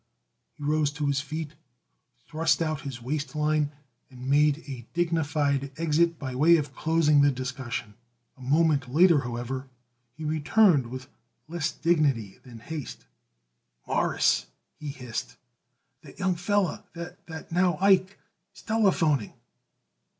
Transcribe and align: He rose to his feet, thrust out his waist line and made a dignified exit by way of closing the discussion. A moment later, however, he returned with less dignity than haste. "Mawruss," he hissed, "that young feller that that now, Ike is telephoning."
He 0.57 0.63
rose 0.63 0.89
to 0.93 1.05
his 1.05 1.21
feet, 1.21 1.53
thrust 2.25 2.59
out 2.59 2.81
his 2.81 3.03
waist 3.03 3.35
line 3.35 3.71
and 4.09 4.27
made 4.27 4.63
a 4.67 4.87
dignified 4.95 5.71
exit 5.77 6.17
by 6.17 6.33
way 6.33 6.57
of 6.57 6.73
closing 6.73 7.21
the 7.21 7.29
discussion. 7.29 7.93
A 8.35 8.41
moment 8.41 8.91
later, 8.91 9.19
however, 9.19 9.67
he 10.15 10.23
returned 10.25 10.87
with 10.87 11.07
less 11.47 11.71
dignity 11.71 12.39
than 12.41 12.57
haste. 12.61 13.05
"Mawruss," 13.87 14.47
he 14.79 14.89
hissed, 14.89 15.37
"that 16.01 16.17
young 16.17 16.33
feller 16.33 16.83
that 16.93 17.23
that 17.27 17.51
now, 17.51 17.77
Ike 17.79 18.17
is 18.55 18.63
telephoning." 18.63 19.33